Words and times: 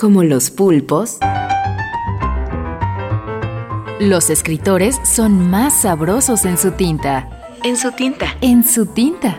Como 0.00 0.22
los 0.22 0.50
pulpos, 0.50 1.18
los 4.00 4.30
escritores 4.30 4.98
son 5.04 5.50
más 5.50 5.82
sabrosos 5.82 6.46
en 6.46 6.56
su 6.56 6.70
tinta. 6.70 7.28
En 7.64 7.76
su 7.76 7.92
tinta. 7.92 8.34
En 8.40 8.66
su 8.66 8.86
tinta. 8.86 9.38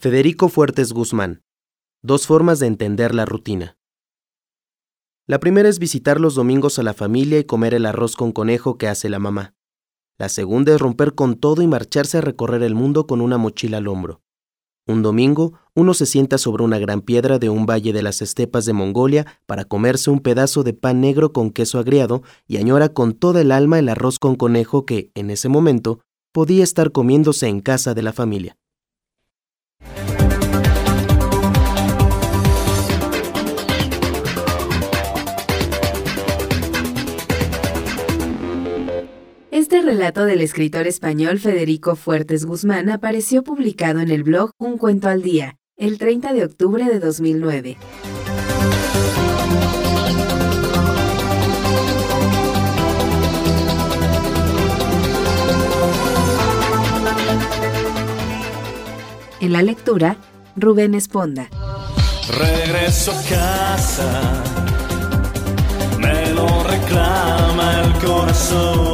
Federico 0.00 0.48
Fuertes 0.48 0.92
Guzmán. 0.92 1.44
Dos 2.06 2.26
formas 2.26 2.58
de 2.58 2.66
entender 2.66 3.14
la 3.14 3.24
rutina. 3.24 3.78
La 5.26 5.40
primera 5.40 5.70
es 5.70 5.78
visitar 5.78 6.20
los 6.20 6.34
domingos 6.34 6.78
a 6.78 6.82
la 6.82 6.92
familia 6.92 7.38
y 7.38 7.44
comer 7.44 7.72
el 7.72 7.86
arroz 7.86 8.14
con 8.14 8.30
conejo 8.30 8.76
que 8.76 8.88
hace 8.88 9.08
la 9.08 9.18
mamá. 9.18 9.54
La 10.18 10.28
segunda 10.28 10.74
es 10.74 10.82
romper 10.82 11.14
con 11.14 11.36
todo 11.36 11.62
y 11.62 11.66
marcharse 11.66 12.18
a 12.18 12.20
recorrer 12.20 12.62
el 12.62 12.74
mundo 12.74 13.06
con 13.06 13.22
una 13.22 13.38
mochila 13.38 13.78
al 13.78 13.88
hombro. 13.88 14.20
Un 14.86 15.00
domingo, 15.00 15.54
uno 15.74 15.94
se 15.94 16.04
sienta 16.04 16.36
sobre 16.36 16.62
una 16.62 16.78
gran 16.78 17.00
piedra 17.00 17.38
de 17.38 17.48
un 17.48 17.64
valle 17.64 17.94
de 17.94 18.02
las 18.02 18.20
estepas 18.20 18.66
de 18.66 18.74
Mongolia 18.74 19.38
para 19.46 19.64
comerse 19.64 20.10
un 20.10 20.20
pedazo 20.20 20.62
de 20.62 20.74
pan 20.74 21.00
negro 21.00 21.32
con 21.32 21.50
queso 21.50 21.78
agriado 21.78 22.22
y 22.46 22.58
añora 22.58 22.90
con 22.90 23.14
toda 23.14 23.40
el 23.40 23.50
alma 23.50 23.78
el 23.78 23.88
arroz 23.88 24.18
con 24.18 24.36
conejo 24.36 24.84
que, 24.84 25.10
en 25.14 25.30
ese 25.30 25.48
momento, 25.48 26.00
podía 26.32 26.64
estar 26.64 26.92
comiéndose 26.92 27.48
en 27.48 27.62
casa 27.62 27.94
de 27.94 28.02
la 28.02 28.12
familia. 28.12 28.58
Relato 39.94 40.24
del 40.24 40.40
escritor 40.40 40.88
español 40.88 41.38
Federico 41.38 41.94
Fuertes 41.94 42.44
Guzmán 42.46 42.90
apareció 42.90 43.44
publicado 43.44 44.00
en 44.00 44.10
el 44.10 44.24
blog 44.24 44.50
Un 44.58 44.76
Cuento 44.76 45.08
al 45.08 45.22
Día, 45.22 45.56
el 45.76 45.98
30 45.98 46.32
de 46.32 46.44
octubre 46.44 46.84
de 46.84 46.98
2009. 46.98 47.76
En 59.40 59.52
la 59.52 59.62
lectura, 59.62 60.16
Rubén 60.56 60.96
Esponda. 60.96 61.48
Regreso 62.36 63.12
a 63.12 63.22
casa, 63.28 64.42
me 66.00 66.30
lo 66.32 66.64
reclama 66.64 67.82
el 67.82 67.92
corazón. 68.04 68.93